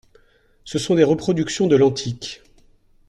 Ce 0.63 0.79
sont 0.79 0.95
des 0.95 1.03
reproductions 1.03 1.67
de 1.67 1.75
l’antique. 1.75 2.41